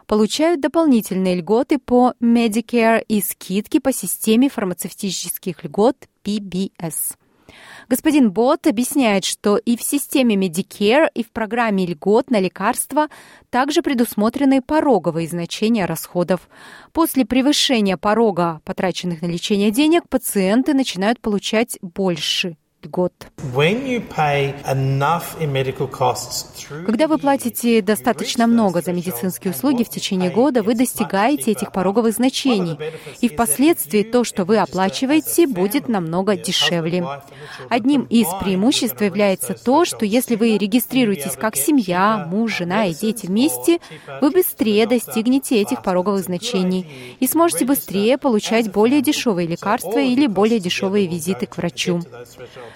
[0.07, 7.17] получают дополнительные льготы по Medicare и скидки по системе фармацевтических льгот PBS.
[7.89, 13.09] Господин Бот объясняет, что и в системе Medicare, и в программе льгот на лекарства
[13.51, 16.49] также предусмотрены пороговые значения расходов.
[16.93, 23.13] После превышения порога потраченных на лечение денег пациенты начинают получать больше год.
[26.87, 32.15] Когда вы платите достаточно много за медицинские услуги в течение года, вы достигаете этих пороговых
[32.15, 32.79] значений,
[33.21, 37.07] и впоследствии то, что вы оплачиваете, будет намного дешевле.
[37.69, 43.27] Одним из преимуществ является то, что если вы регистрируетесь как семья, муж, жена и дети
[43.27, 43.79] вместе,
[44.21, 50.61] вы быстрее достигнете этих пороговых значений и сможете быстрее получать более дешевые лекарства или более
[50.61, 52.01] дешевые визиты к врачу.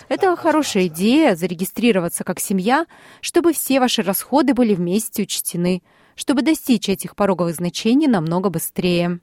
[0.09, 2.87] Это хорошая идея зарегистрироваться как семья,
[3.21, 5.83] чтобы все ваши расходы были вместе учтены,
[6.15, 9.21] чтобы достичь этих пороговых значений намного быстрее.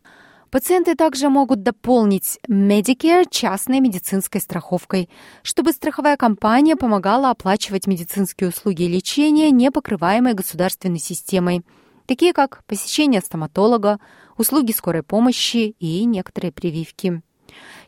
[0.50, 5.10] Пациенты также могут дополнить Medicare частной медицинской страховкой,
[5.44, 11.66] чтобы страховая компания помогала оплачивать медицинские услуги и лечение, не покрываемые государственной системой,
[12.06, 14.00] такие как посещение стоматолога,
[14.38, 17.22] услуги скорой помощи и некоторые прививки.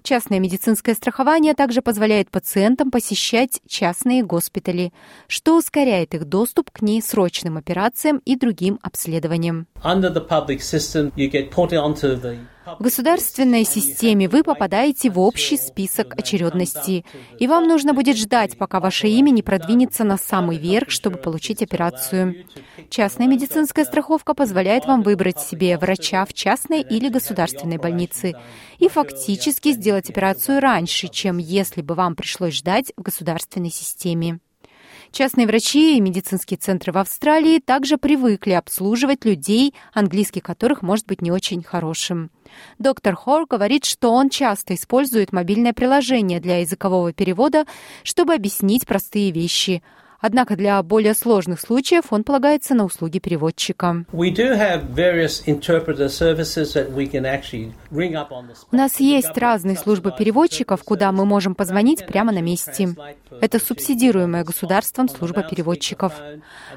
[0.01, 4.93] Частное медицинское страхование также позволяет пациентам посещать частные госпитали,
[5.27, 9.67] что ускоряет их доступ к несрочным операциям и другим обследованиям.
[12.77, 17.05] В государственной системе вы попадаете в общий список очередности,
[17.39, 21.63] и вам нужно будет ждать, пока ваше имя не продвинется на самый верх, чтобы получить
[21.63, 22.45] операцию.
[22.89, 28.33] Частная медицинская страховка позволяет вам выбрать себе врача в частной или государственной больнице
[28.77, 34.39] и фактически сделать операцию раньше, чем если бы вам пришлось ждать в государственной системе.
[35.11, 41.21] Частные врачи и медицинские центры в Австралии также привыкли обслуживать людей, английский которых может быть
[41.21, 42.29] не очень хорошим.
[42.77, 47.65] Доктор Хор говорит, что он часто использует мобильное приложение для языкового перевода,
[48.03, 49.83] чтобы объяснить простые вещи–
[50.21, 54.05] Однако для более сложных случаев он полагается на услуги переводчика.
[58.71, 62.89] У нас есть разные службы переводчиков, куда мы можем позвонить прямо на месте.
[63.39, 66.13] Это субсидируемая государством служба переводчиков.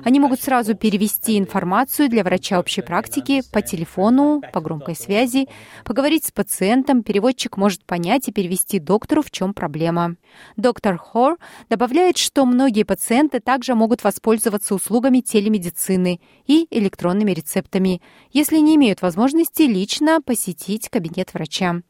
[0.05, 5.49] Они могут сразу перевести информацию для врача общей практики по телефону, по громкой связи,
[5.85, 10.17] поговорить с пациентом, переводчик может понять и перевести доктору, в чем проблема.
[10.57, 18.01] Доктор Хор добавляет, что многие пациенты пациенты также могут воспользоваться услугами телемедицины и электронными рецептами,
[18.33, 21.83] если не имеют возможности лично посетить кабинет врача.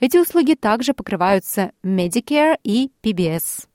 [0.00, 3.66] Эти услуги также покрываются Medicare и PBS.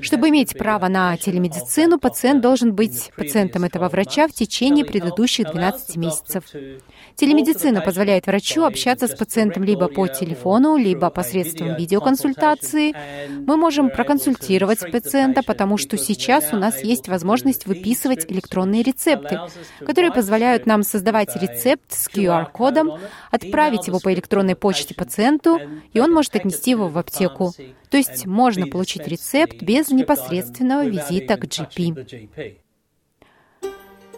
[0.00, 5.96] Чтобы иметь право на телемедицину, пациент должен быть пациентом этого врача в течение предыдущих 12
[5.96, 6.44] месяцев.
[7.16, 12.94] Телемедицина позволяет врачу общаться с пациентом либо по телефону, либо посредством видеоконсультации.
[13.46, 19.40] Мы можем проконсультировать пациента, потому что сейчас у нас есть возможность выписывать электронные рецепты,
[19.80, 22.98] которые позволяют нам создавать рецепт с QR-кодом,
[23.30, 25.60] отправить его по электронной почте пациенту,
[25.92, 27.52] и он может отнести его в аптеку.
[27.94, 32.58] То есть можно получить рецепт без непосредственного визита к GP.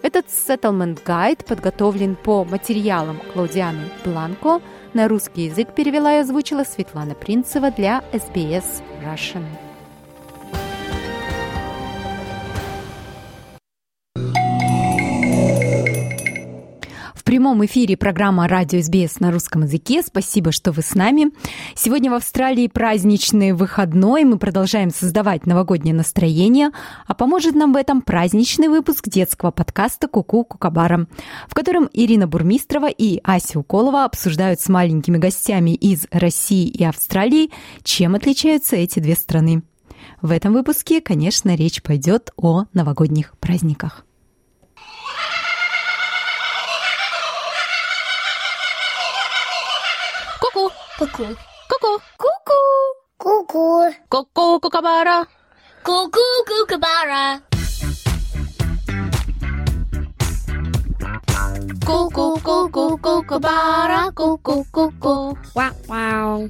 [0.01, 4.63] Этот settlement guide подготовлен по материалам Клаудианы Бланко
[4.95, 9.45] На русский язык перевела и озвучила Светлана Принцева для SBS Russian.
[17.37, 20.01] Прямом эфире программа «Радио СБС» на русском языке.
[20.01, 21.33] Спасибо, что вы с нами.
[21.75, 24.25] Сегодня в Австралии праздничный выходной.
[24.25, 26.71] Мы продолжаем создавать новогоднее настроение.
[27.07, 31.09] А поможет нам в этом праздничный выпуск детского подкаста «Куку Кукабара»,
[31.47, 37.51] в котором Ирина Бурмистрова и Ася Уколова обсуждают с маленькими гостями из России и Австралии,
[37.83, 39.63] чем отличаются эти две страны.
[40.23, 44.06] В этом выпуске, конечно, речь пойдет о новогодних праздниках.
[50.99, 51.25] Ку-ку.
[51.69, 52.01] Ку-ку.
[52.17, 52.55] Ку-ку.
[53.19, 53.93] Ку-ку.
[54.09, 55.27] Ку-ку, кукабара.
[55.83, 57.41] Ку-ку, кукабара.
[61.85, 64.11] Ку-ку, ку-ку, кукабара.
[64.13, 65.39] Ку-ку, ку-ку.
[65.55, 66.49] Вау-вау.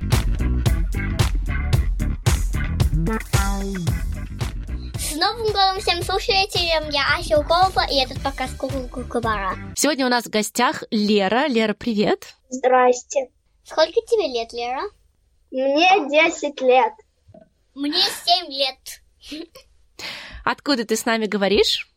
[4.94, 6.88] С Новым годом всем слушателям!
[6.90, 9.56] Я Ася Уколова, и этот подкаст Ку-ку, кукабара.
[9.74, 11.48] Сегодня у нас в гостях Лера.
[11.48, 12.37] Лера, привет.
[12.48, 13.30] Здрасте.
[13.66, 14.83] Сколько тебе лет, Лера?
[15.50, 16.92] Мне 10 лет.
[17.74, 19.48] Мне 7 лет.
[20.44, 21.88] Откуда ты с нами говоришь?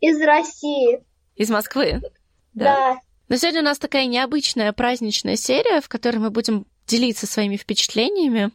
[0.00, 1.02] Из России.
[1.34, 2.02] Из Москвы?
[2.52, 3.00] Да.
[3.28, 8.50] Но сегодня у нас такая необычная праздничная серия, в которой мы будем делиться своими впечатлениями.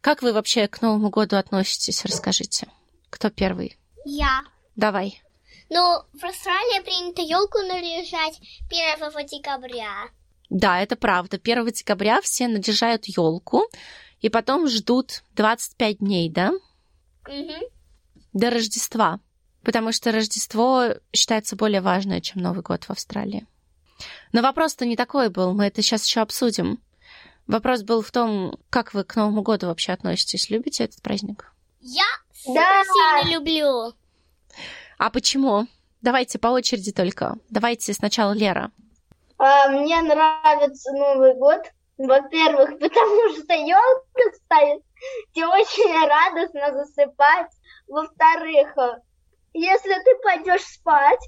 [0.00, 2.04] Как вы вообще к Новому году относитесь?
[2.06, 2.68] Расскажите.
[3.10, 3.76] Кто первый?
[4.06, 4.44] Я.
[4.76, 5.22] Давай.
[5.68, 5.82] Ну,
[6.14, 8.40] в Австралии принято елку наряжать
[8.70, 10.08] 1 декабря.
[10.50, 11.38] Да, это правда.
[11.42, 13.62] 1 декабря все наряжают елку
[14.20, 16.52] и потом ждут 25 дней, да?
[17.26, 17.70] Угу.
[18.32, 19.20] До Рождества.
[19.62, 23.46] Потому что Рождество считается более важное, чем Новый год в Австралии.
[24.32, 26.80] Но вопрос-то не такой был, мы это сейчас еще обсудим.
[27.46, 30.50] Вопрос был в том, как вы к Новому году вообще относитесь?
[30.50, 31.52] Любите этот праздник?
[31.80, 32.04] Я
[32.46, 32.84] Да.
[32.84, 33.94] сильно люблю.
[34.98, 35.66] А почему?
[36.02, 37.36] Давайте по очереди только.
[37.50, 38.70] Давайте сначала Лера.
[39.38, 41.62] А, мне нравится Новый год.
[41.96, 44.82] Во-первых, потому что елка стоит,
[45.34, 47.50] и очень радостно засыпать.
[47.88, 49.00] Во-вторых, э,
[49.54, 51.20] если ты пойдешь спать,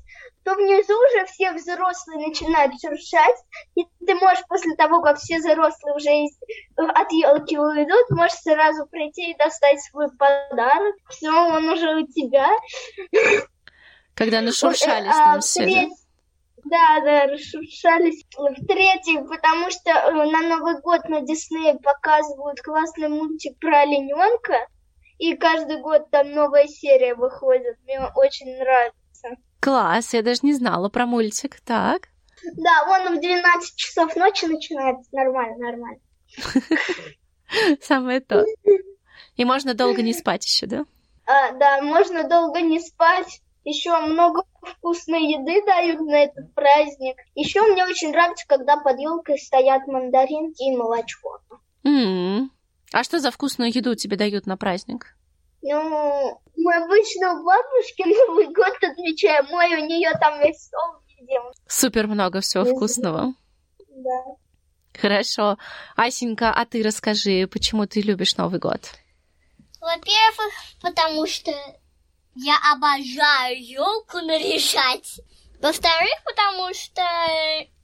[0.44, 3.36] то внизу уже все взрослые начинают шуршать,
[3.74, 6.38] и ты можешь после того, как все взрослые уже из-
[6.76, 10.94] от елки уйдут, можешь сразу прийти и достать свой подарок.
[11.08, 12.48] Все, он уже у тебя.
[14.14, 15.90] Когда нашуршались А, там все,
[16.64, 17.00] да?
[17.04, 18.24] да, расшуршались.
[18.36, 24.66] В-третьих, потому что э, на Новый год на Диснее показывают классный мультик про олененка,
[25.18, 27.76] и каждый год там новая серия выходит.
[27.84, 29.36] Мне очень нравится.
[29.60, 31.60] Класс, я даже не знала про мультик.
[31.60, 32.08] Так.
[32.56, 35.08] Да, он в 12 часов ночи начинается.
[35.12, 36.00] Нормально, нормально.
[37.82, 38.46] Самое то.
[39.36, 40.84] И можно долго не спать еще, да?
[41.26, 43.40] А, да, можно долго не спать.
[43.64, 47.16] Еще много вкусной еды дают на этот праздник.
[47.34, 51.40] Еще мне очень нравится, когда под елкой стоят мандаринки и молочко.
[51.84, 52.50] М.
[52.92, 55.14] А что за вкусную еду тебе дают на праздник?
[55.62, 59.46] Ну, мы обычно у бабушки Новый год отмечаем.
[59.50, 61.42] Мой у нее там весь стол едим.
[61.68, 63.34] Супер много всего Не вкусного.
[63.78, 64.34] Да.
[64.98, 65.58] Хорошо.
[65.96, 68.80] Асенька, а ты расскажи, почему ты любишь Новый год?
[69.80, 71.52] Во-первых, потому что
[72.34, 75.20] я обожаю елку наряжать.
[75.60, 77.02] Во-вторых, потому что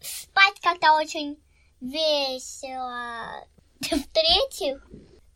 [0.01, 1.39] спать как-то очень
[1.81, 3.47] весело.
[3.81, 4.85] В-третьих,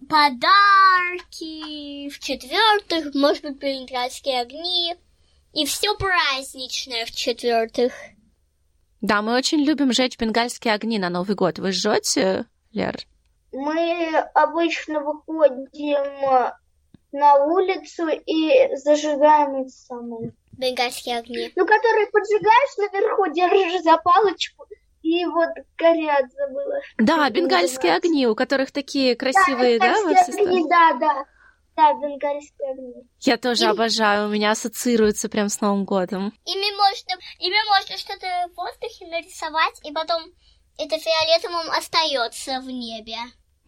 [0.09, 2.09] подарки.
[2.09, 4.97] В-четвертых, может быть, бенгальские огни.
[5.53, 7.93] И все праздничное в-четвертых.
[9.01, 11.59] Да, мы очень любим жечь бенгальские огни на Новый год.
[11.59, 12.99] Вы жжете, Лер?
[13.53, 16.53] Мы обычно выходим э,
[17.13, 20.33] на улицу и зажигаем эти самые.
[20.53, 21.51] Бенгальские огни.
[21.57, 24.67] Ну, которые поджигаешь наверху, держишь за палочку,
[25.03, 26.81] и вот горят, забыла.
[26.99, 31.25] Да, бенгальские огни, у которых такие красивые, да, во бенгальские все огни, да, да.
[31.77, 32.95] Да, бенгальские огни.
[33.21, 36.35] Я тоже обожаю, у меня ассоциируется прям с Новым годом.
[36.45, 40.23] Ими можно, ими можно что-то в воздухе нарисовать, и потом
[40.79, 43.17] это фиолетовым остается в небе.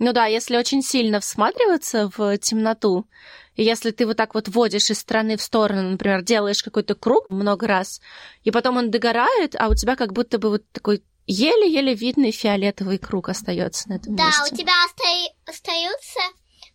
[0.05, 3.07] Ну да, если очень сильно всматриваться в темноту,
[3.55, 7.31] и если ты вот так вот водишь из стороны в сторону, например, делаешь какой-то круг
[7.31, 8.01] много раз,
[8.43, 12.99] и потом он догорает, а у тебя как будто бы вот такой еле-еле видный фиолетовый
[12.99, 14.53] круг остается на этом Да, месте.
[14.53, 16.21] у тебя оста- остаются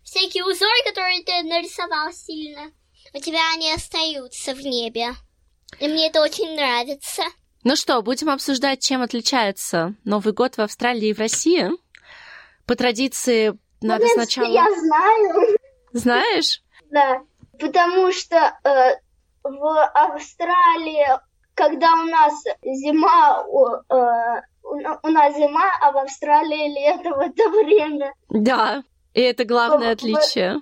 [0.03, 2.71] всякие узоры, которые ты нарисовал сильно.
[3.13, 5.09] У тебя они остаются в небе.
[5.82, 7.23] И мне это очень нравится.
[7.65, 11.69] Ну что, будем обсуждать, чем отличается Новый год в Австралии и в России.
[12.68, 14.51] По традиции надо Ну, сначала...
[14.51, 15.57] Я знаю,
[15.93, 16.61] Знаешь?
[16.91, 17.22] да.
[17.59, 18.95] Потому что э,
[19.43, 21.07] в Австралии,
[21.55, 27.49] когда у нас зима, у- э, у нас зима, а в Австралии лето в это
[27.49, 28.13] время.
[28.30, 28.84] Да,
[29.15, 30.61] и это главное отличие.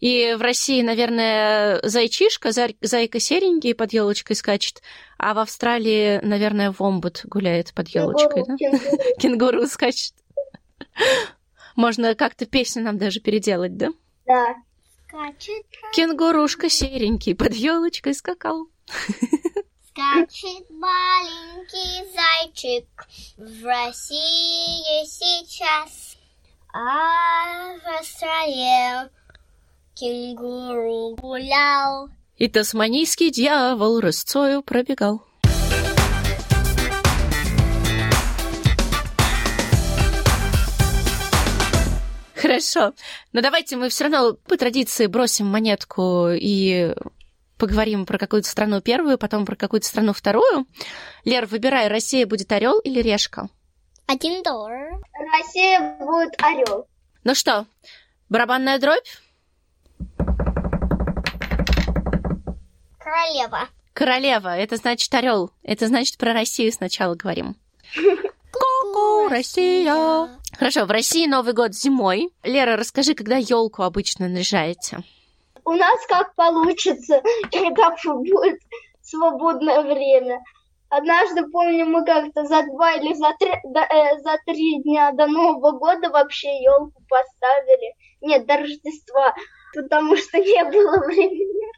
[0.00, 4.82] И в России, наверное, зайчишка, зай- зайка серенький под елочкой скачет,
[5.18, 8.56] а в Австралии, наверное, вомбут гуляет под елочкой, да?
[8.56, 9.02] Кенгуру, кенгуру.
[9.18, 10.12] Кенгуру скачет.
[11.76, 13.88] Можно как-то песню нам даже переделать, да?
[14.26, 14.54] Да.
[15.06, 18.68] Скачет, Кенгурушка серенький под елочкой скакал.
[18.88, 22.86] скачет маленький зайчик
[23.36, 26.16] в России сейчас,
[26.72, 29.08] а в Австралии
[29.94, 32.08] кенгуру гулял.
[32.36, 35.22] И тасманийский дьявол рысцою пробегал.
[42.44, 42.92] Хорошо.
[43.32, 46.94] Но давайте мы все равно по традиции бросим монетку и
[47.56, 50.66] поговорим про какую-то страну первую, потом про какую-то страну вторую.
[51.24, 53.48] Лер, выбирай, Россия будет орел или решка?
[54.06, 55.00] Один доллар.
[55.38, 56.86] Россия будет орел.
[57.24, 57.64] Ну что,
[58.28, 59.08] барабанная дробь?
[62.98, 63.68] Королева.
[63.94, 65.50] Королева, это значит орел.
[65.62, 67.56] Это значит про Россию сначала говорим.
[68.52, 70.28] Ку-ку, Россия.
[70.58, 72.30] Хорошо, в России Новый год зимой.
[72.42, 74.98] Лера, расскажи, когда елку обычно наряжаете?
[75.64, 78.60] У нас как получится, когда будет
[79.02, 80.40] свободное время.
[80.90, 85.26] Однажды, помню, мы как-то за два или за три, да, э, за три дня до
[85.26, 87.94] Нового года вообще елку поставили.
[88.20, 89.34] Нет, до Рождества,
[89.74, 91.72] потому что не было времени.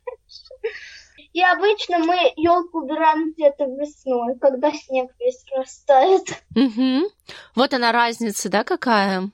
[1.37, 6.22] И обычно мы елку убираем где-то весной, когда снег весь растает.
[6.55, 7.11] Угу.
[7.55, 9.28] Вот она разница, да, какая?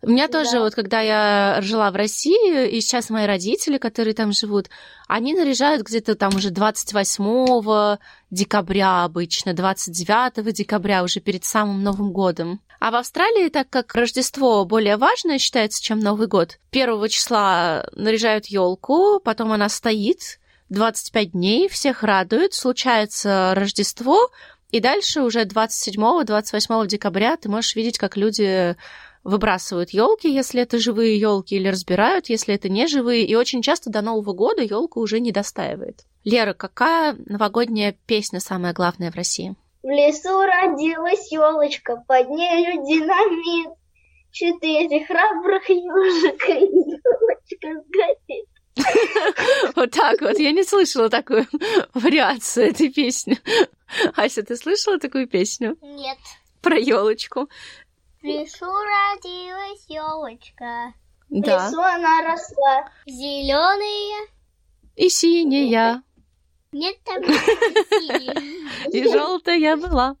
[0.00, 0.60] У меня тоже, Да.
[0.60, 4.68] вот когда я жила в России, и сейчас мои родители, которые там живут,
[5.08, 7.98] они наряжают где-то там уже 28
[8.30, 12.60] декабря обычно, 29 декабря, уже перед самым Новым годом.
[12.78, 18.46] А в Австралии, так как Рождество более важное считается, чем Новый год, первого числа наряжают
[18.46, 20.38] елку, потом она стоит
[20.70, 24.30] 25 дней, всех радует, случается Рождество,
[24.70, 28.76] и дальше уже 27-28 декабря ты можешь видеть, как люди
[29.22, 33.24] выбрасывают елки, если это живые елки, или разбирают, если это не живые.
[33.24, 36.04] И очень часто до Нового года елка уже не достаивает.
[36.24, 39.54] Лера, какая новогодняя песня самая главная в России?
[39.82, 43.76] В лесу родилась елочка, под нею динамит.
[44.30, 48.48] Четыре храбрых ежика елочка сгорит.
[49.76, 50.38] Вот так вот.
[50.38, 51.46] Я не слышала такую
[51.94, 53.38] вариацию этой песни.
[54.16, 56.18] Ася, ты слышала такую песню Нет.
[56.62, 57.48] про елочку?
[58.22, 60.94] Лесу родилась елочка.
[61.28, 61.66] Да.
[61.68, 62.90] лесу она росла.
[63.06, 64.28] Зеленые.
[64.96, 66.02] И синяя,
[66.72, 68.62] Нет там синие.
[68.92, 70.16] и желтая была.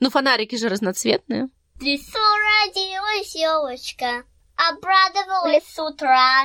[0.00, 1.48] Ну, фонарики же разноцветные.
[1.80, 4.24] Лесу родилась елочка.
[4.56, 6.44] Обрадовалась с утра.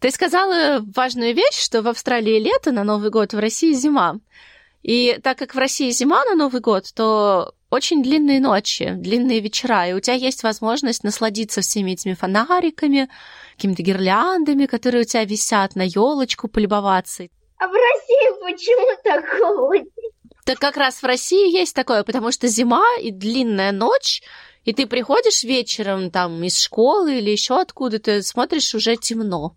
[0.00, 4.20] Ты сказала важную вещь, что в Австралии лето на Новый год, в России зима.
[4.82, 9.88] И так как в России зима на Новый год, то очень длинные ночи, длинные вечера,
[9.88, 13.08] и у тебя есть возможность насладиться всеми этими фонариками,
[13.56, 17.24] какими-то гирляндами, которые у тебя висят на елочку, полюбоваться.
[17.58, 19.74] А в России почему такого?
[20.44, 24.22] Так как раз в России есть такое, потому что зима и длинная ночь,
[24.68, 29.56] и ты приходишь вечером там из школы или еще откуда-то, смотришь, уже темно.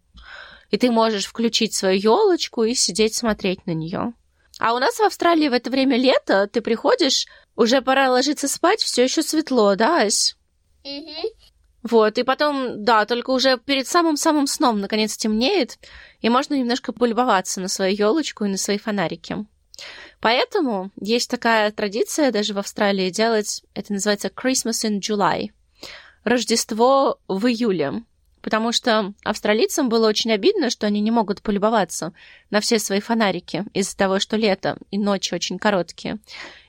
[0.69, 4.13] И ты можешь включить свою елочку и сидеть смотреть на нее.
[4.57, 7.25] А у нас в Австралии в это время лето, ты приходишь,
[7.57, 10.37] уже пора ложиться спать, все еще светло, да, Ась?
[10.85, 11.27] Мгм.
[11.83, 15.77] Вот, и потом, да, только уже перед самым-самым сном наконец темнеет,
[16.21, 19.45] и можно немножко полюбоваться на свою елочку и на свои фонарики.
[20.21, 25.49] Поэтому есть такая традиция даже в Австралии делать, это называется Christmas in July,
[26.23, 28.03] Рождество в июле.
[28.41, 32.13] Потому что австралийцам было очень обидно, что они не могут полюбоваться
[32.49, 36.17] на все свои фонарики из-за того, что лето и ночи очень короткие.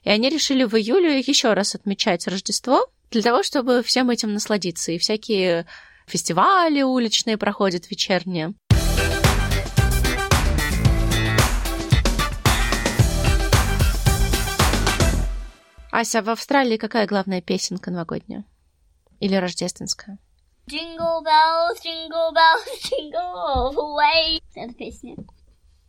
[0.02, 4.92] И они решили в июле еще раз отмечать Рождество для того, чтобы всем этим насладиться.
[4.92, 5.66] И всякие
[6.06, 8.54] фестивали уличные проходят вечерние.
[15.92, 18.46] Ася, в Австралии какая главная песенка новогодняя?
[19.20, 20.18] Или рождественская?
[20.66, 24.40] Jingle bells, jingle bells, jingle all the way.
[24.54, 25.16] Это песня.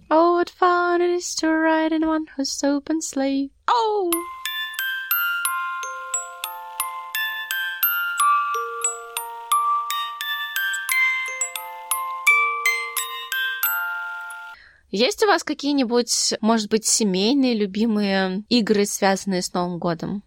[0.10, 3.52] Oh, what fun it is to ride in one horse open sleigh.
[3.68, 4.12] Oh!
[14.96, 20.22] Есть у вас какие-нибудь, может быть, семейные любимые игры, связанные с Новым годом?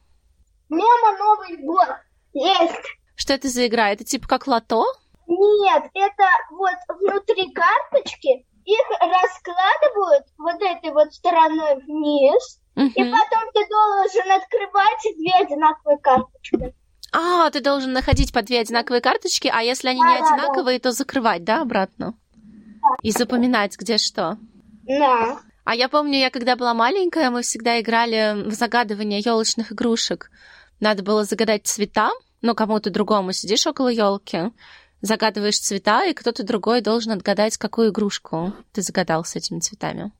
[0.69, 1.87] Мема Новый год.
[2.35, 2.83] Есть.
[3.15, 3.91] Что это за игра?
[3.93, 4.85] Это типа как лото?
[5.29, 12.89] Нет, это вот внутри карточки их раскладывают вот этой вот стороной вниз, Мгм.
[12.89, 16.75] и потом ты должен открывать две одинаковые карточки.
[17.13, 20.35] А, ты должен находить по две одинаковые карточки, а если они не Да-да-да.
[20.35, 22.15] одинаковые, то закрывать, да, обратно?
[23.03, 24.39] И запоминать, где что.
[24.87, 25.41] Да.
[25.65, 30.31] А я помню, я когда была маленькая, мы всегда играли в загадывание елочных игрушек.
[30.79, 32.11] Надо было загадать цвета,
[32.43, 34.53] ну, кому-то другому сидишь около елки,
[35.01, 40.13] загадываешь цвета, и кто-то другой должен отгадать, какую игрушку ты загадал с этими цветами.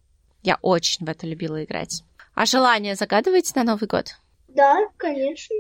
[0.43, 2.03] Я очень в это любила играть.
[2.35, 4.17] А желание загадываете на Новый год?
[4.49, 5.55] Да, конечно.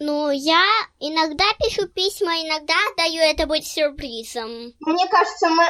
[0.00, 0.64] Ну, я
[0.98, 4.72] иногда пишу письма, иногда даю это быть сюрпризом.
[4.80, 5.64] Мне кажется, мы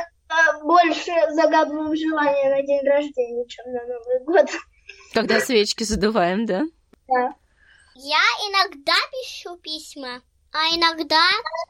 [0.63, 4.51] больше загадываем желания на день рождения, чем на Новый год.
[5.13, 6.63] Когда свечки задуваем, да?
[7.09, 7.35] Да.
[7.95, 10.23] Я иногда пишу письма,
[10.53, 11.23] а иногда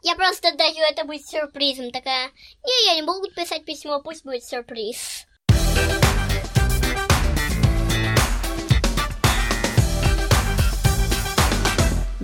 [0.03, 1.91] я просто даю это быть сюрпризом.
[1.91, 2.31] Такая,
[2.65, 5.27] не, я не буду писать письмо, пусть будет сюрприз.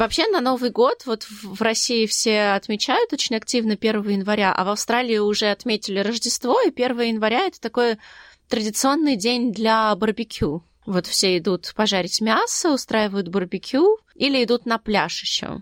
[0.01, 4.70] Вообще на Новый год вот в России все отмечают очень активно 1 января, а в
[4.70, 7.98] Австралии уже отметили Рождество, и 1 января это такой
[8.48, 10.64] традиционный день для барбекю.
[10.86, 15.61] Вот все идут пожарить мясо, устраивают барбекю или идут на пляж еще.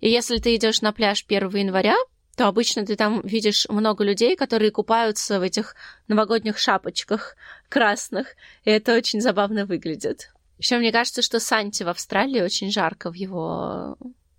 [0.00, 1.94] И если ты идешь на пляж 1 января,
[2.36, 5.76] то обычно ты там видишь много людей, которые купаются в этих
[6.08, 7.36] новогодних шапочках
[7.68, 8.34] красных,
[8.64, 10.32] и это очень забавно выглядит.
[10.58, 13.96] Еще мне кажется, что Санте в Австралии очень жарко в его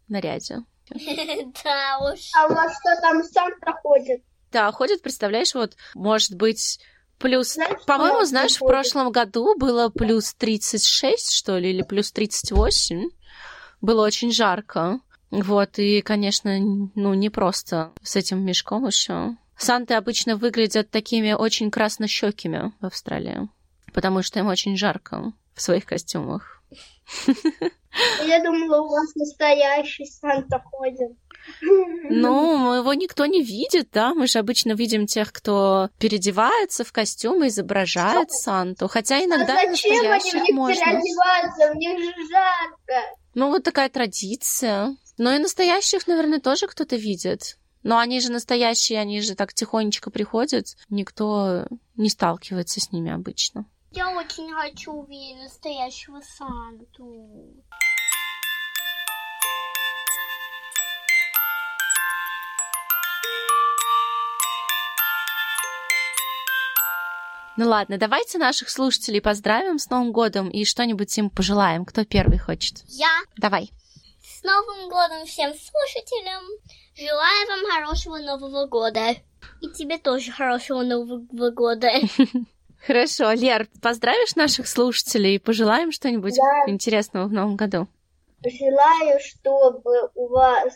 [0.08, 0.64] наряде.
[1.64, 2.30] Да уж.
[2.36, 4.22] А у вас что там Санта ходит?
[4.52, 6.80] Да, ходит, представляешь, вот, может быть,
[7.20, 7.54] плюс...
[7.54, 13.10] Знаешь, По-моему, знаешь, в прошлом году было плюс 36, что ли, или плюс 38.
[13.82, 15.02] Было очень жарко.
[15.30, 19.36] Вот, и, конечно, ну, не просто с этим мешком еще.
[19.58, 23.50] Санты обычно выглядят такими очень краснощекими в Австралии,
[23.94, 26.62] потому что им очень жарко в своих костюмах.
[28.26, 31.12] Я думала, у вас настоящий Санта ходит.
[32.10, 34.14] Ну, его никто не видит, да?
[34.14, 38.88] Мы же обычно видим тех, кто переодевается в костюмы, изображает Санту.
[38.88, 40.76] Хотя иногда а зачем они в настоящих них можно.
[40.76, 41.74] переодеваться?
[41.74, 43.18] В них же жарко.
[43.34, 44.96] Ну, вот такая традиция.
[45.18, 47.58] Но и настоящих, наверное, тоже кто-то видит.
[47.82, 50.66] Но они же настоящие, они же так тихонечко приходят.
[50.90, 53.66] Никто не сталкивается с ними обычно.
[53.98, 57.64] Я очень хочу увидеть настоящего Санту.
[67.58, 71.84] Ну ладно, давайте наших слушателей поздравим с Новым годом и что-нибудь им пожелаем.
[71.84, 72.84] Кто первый хочет?
[72.90, 73.72] Я Давай.
[74.22, 76.44] с Новым годом всем слушателям.
[76.96, 79.16] Желаю вам хорошего Нового года.
[79.60, 81.90] И тебе тоже хорошего Нового года.
[82.88, 86.72] Хорошо, Лер, поздравишь наших слушателей и пожелаем что-нибудь Да.
[86.72, 87.88] интересного в Новом году.
[88.46, 90.74] Желаю, чтобы у вас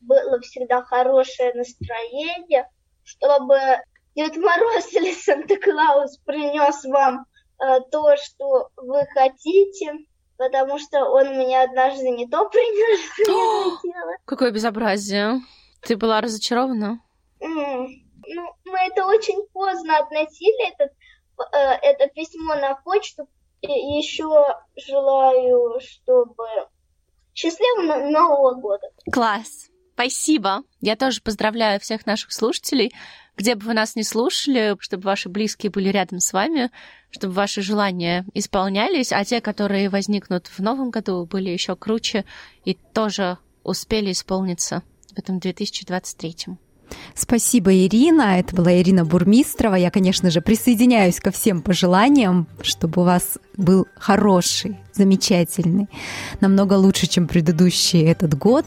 [0.00, 2.66] было всегда хорошее настроение,
[3.04, 3.58] чтобы
[4.16, 7.26] Дед Мороз или Санта-Клаус принес вам
[7.62, 9.98] э, то, что вы хотите,
[10.38, 14.12] потому что он мне однажды не то принес, что я хотела.
[14.24, 15.40] Какое безобразие.
[15.82, 17.00] Ты была разочарована?
[17.40, 20.92] Ну, мы это очень поздно относили, этот,
[21.52, 23.28] это письмо на почту.
[23.60, 26.46] И еще желаю, чтобы
[27.34, 28.88] счастливого Нового года.
[29.12, 29.68] Класс.
[29.94, 30.62] Спасибо.
[30.80, 32.90] Я тоже поздравляю всех наших слушателей.
[33.36, 36.70] Где бы вы нас ни слушали, чтобы ваши близкие были рядом с вами,
[37.10, 42.24] чтобы ваши желания исполнялись, а те, которые возникнут в новом году, были еще круче
[42.64, 44.82] и тоже успели исполниться
[45.14, 46.56] в этом 2023.
[47.14, 48.38] Спасибо, Ирина.
[48.38, 49.74] Это была Ирина Бурмистрова.
[49.74, 55.88] Я, конечно же, присоединяюсь ко всем пожеланиям, чтобы у вас был хороший, замечательный,
[56.40, 58.64] намного лучше, чем предыдущий этот год.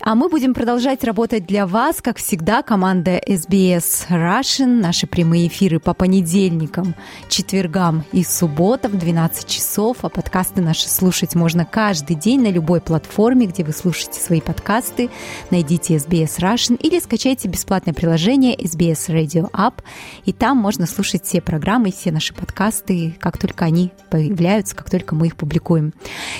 [0.00, 4.80] А мы будем продолжать работать для вас, как всегда, команда SBS Russian.
[4.80, 6.94] Наши прямые эфиры по понедельникам,
[7.28, 9.98] четвергам и субботам в 12 часов.
[10.02, 15.10] А подкасты наши слушать можно каждый день на любой платформе, где вы слушаете свои подкасты.
[15.50, 19.82] Найдите SBS Russian или скачайте бесплатное приложение SBS Radio App.
[20.24, 25.14] И там можно слушать все программы, все наши подкасты, как только они появляются, как только
[25.14, 25.47] мы их публикуем.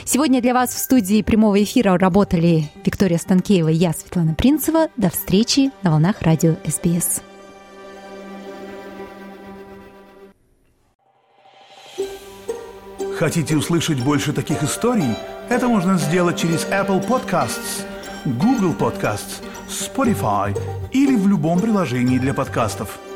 [0.04, 4.88] Сегодня для вас в студии прямого эфира работали Виктория Станкеева и я, Светлана Принцева.
[4.96, 7.22] До встречи на волнах радио SBS.
[13.16, 15.16] Хотите услышать больше таких историй?
[15.48, 17.82] Это можно сделать через Apple Podcasts,
[18.24, 20.56] Google Podcasts, Spotify
[20.92, 23.00] или в любом приложении для подкастов–